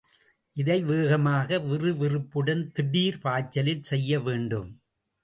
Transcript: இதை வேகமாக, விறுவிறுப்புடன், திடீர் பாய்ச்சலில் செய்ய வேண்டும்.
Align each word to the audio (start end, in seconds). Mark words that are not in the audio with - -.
இதை 0.55 0.77
வேகமாக, 0.81 1.59
விறுவிறுப்புடன், 1.59 2.63
திடீர் 2.71 3.19
பாய்ச்சலில் 3.21 3.83
செய்ய 3.83 4.19
வேண்டும். 4.19 4.69